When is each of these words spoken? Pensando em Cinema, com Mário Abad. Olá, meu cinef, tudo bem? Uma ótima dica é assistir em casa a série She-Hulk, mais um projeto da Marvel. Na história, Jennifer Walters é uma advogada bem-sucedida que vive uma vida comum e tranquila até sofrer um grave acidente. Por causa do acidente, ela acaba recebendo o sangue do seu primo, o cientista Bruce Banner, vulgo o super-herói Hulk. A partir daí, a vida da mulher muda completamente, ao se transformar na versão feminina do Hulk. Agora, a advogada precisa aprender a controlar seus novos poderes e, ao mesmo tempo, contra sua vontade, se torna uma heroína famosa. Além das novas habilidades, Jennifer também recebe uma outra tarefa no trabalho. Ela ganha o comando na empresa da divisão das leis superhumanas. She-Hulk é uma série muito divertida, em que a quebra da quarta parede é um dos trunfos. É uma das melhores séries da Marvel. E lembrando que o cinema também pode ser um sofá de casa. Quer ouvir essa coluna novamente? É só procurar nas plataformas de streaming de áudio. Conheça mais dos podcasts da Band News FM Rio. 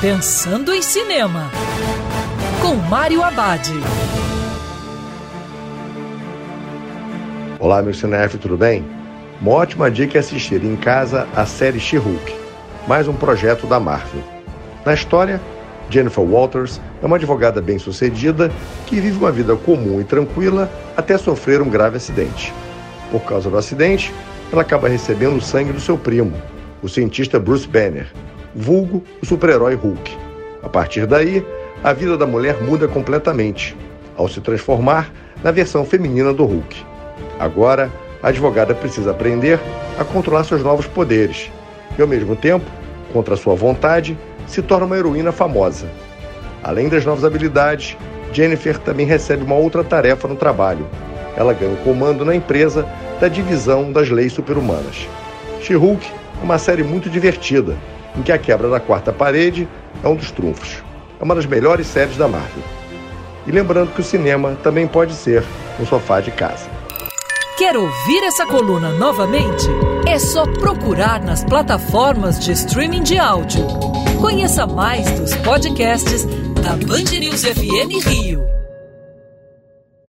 Pensando 0.00 0.72
em 0.72 0.80
Cinema, 0.80 1.50
com 2.62 2.76
Mário 2.76 3.20
Abad. 3.20 3.68
Olá, 7.58 7.82
meu 7.82 7.92
cinef, 7.92 8.38
tudo 8.38 8.56
bem? 8.56 8.86
Uma 9.42 9.54
ótima 9.54 9.90
dica 9.90 10.16
é 10.16 10.20
assistir 10.20 10.62
em 10.62 10.76
casa 10.76 11.26
a 11.34 11.44
série 11.44 11.80
She-Hulk, 11.80 12.32
mais 12.86 13.08
um 13.08 13.12
projeto 13.12 13.66
da 13.66 13.80
Marvel. 13.80 14.22
Na 14.86 14.94
história, 14.94 15.40
Jennifer 15.90 16.22
Walters 16.22 16.80
é 17.02 17.04
uma 17.04 17.16
advogada 17.16 17.60
bem-sucedida 17.60 18.52
que 18.86 19.00
vive 19.00 19.18
uma 19.18 19.32
vida 19.32 19.56
comum 19.56 20.00
e 20.00 20.04
tranquila 20.04 20.70
até 20.96 21.18
sofrer 21.18 21.60
um 21.60 21.68
grave 21.68 21.96
acidente. 21.96 22.54
Por 23.10 23.22
causa 23.22 23.50
do 23.50 23.58
acidente, 23.58 24.14
ela 24.52 24.62
acaba 24.62 24.88
recebendo 24.88 25.38
o 25.38 25.42
sangue 25.42 25.72
do 25.72 25.80
seu 25.80 25.98
primo, 25.98 26.40
o 26.80 26.88
cientista 26.88 27.40
Bruce 27.40 27.66
Banner, 27.66 28.06
vulgo 28.54 29.02
o 29.22 29.26
super-herói 29.26 29.74
Hulk. 29.74 30.16
A 30.62 30.68
partir 30.68 31.06
daí, 31.06 31.44
a 31.82 31.92
vida 31.92 32.16
da 32.16 32.26
mulher 32.26 32.62
muda 32.62 32.88
completamente, 32.88 33.76
ao 34.16 34.28
se 34.28 34.40
transformar 34.40 35.12
na 35.42 35.50
versão 35.50 35.84
feminina 35.84 36.32
do 36.32 36.44
Hulk. 36.44 36.84
Agora, 37.38 37.90
a 38.22 38.28
advogada 38.28 38.74
precisa 38.74 39.12
aprender 39.12 39.60
a 39.98 40.04
controlar 40.04 40.44
seus 40.44 40.62
novos 40.62 40.86
poderes 40.86 41.50
e, 41.96 42.02
ao 42.02 42.08
mesmo 42.08 42.34
tempo, 42.34 42.64
contra 43.12 43.36
sua 43.36 43.54
vontade, 43.54 44.18
se 44.46 44.60
torna 44.60 44.86
uma 44.86 44.96
heroína 44.96 45.30
famosa. 45.30 45.88
Além 46.62 46.88
das 46.88 47.04
novas 47.04 47.24
habilidades, 47.24 47.96
Jennifer 48.32 48.78
também 48.78 49.06
recebe 49.06 49.44
uma 49.44 49.54
outra 49.54 49.84
tarefa 49.84 50.26
no 50.26 50.36
trabalho. 50.36 50.86
Ela 51.36 51.52
ganha 51.52 51.72
o 51.72 51.76
comando 51.78 52.24
na 52.24 52.34
empresa 52.34 52.86
da 53.20 53.28
divisão 53.28 53.92
das 53.92 54.10
leis 54.10 54.32
superhumanas. 54.32 55.08
She-Hulk 55.62 56.04
é 56.40 56.44
uma 56.44 56.58
série 56.58 56.82
muito 56.82 57.08
divertida, 57.08 57.76
em 58.16 58.22
que 58.22 58.32
a 58.32 58.38
quebra 58.38 58.68
da 58.68 58.80
quarta 58.80 59.12
parede 59.12 59.68
é 60.02 60.08
um 60.08 60.14
dos 60.14 60.30
trunfos. 60.30 60.82
É 61.20 61.24
uma 61.24 61.34
das 61.34 61.46
melhores 61.46 61.86
séries 61.86 62.16
da 62.16 62.28
Marvel. 62.28 62.62
E 63.46 63.50
lembrando 63.50 63.92
que 63.92 64.00
o 64.00 64.04
cinema 64.04 64.56
também 64.62 64.86
pode 64.86 65.14
ser 65.14 65.44
um 65.80 65.86
sofá 65.86 66.20
de 66.20 66.30
casa. 66.30 66.68
Quer 67.56 67.76
ouvir 67.76 68.22
essa 68.22 68.46
coluna 68.46 68.90
novamente? 68.92 69.66
É 70.06 70.18
só 70.18 70.46
procurar 70.46 71.20
nas 71.20 71.42
plataformas 71.42 72.38
de 72.38 72.52
streaming 72.52 73.02
de 73.02 73.18
áudio. 73.18 73.66
Conheça 74.20 74.66
mais 74.66 75.10
dos 75.18 75.34
podcasts 75.36 76.24
da 76.62 76.76
Band 76.86 77.18
News 77.18 77.42
FM 77.44 78.06
Rio. 78.06 78.46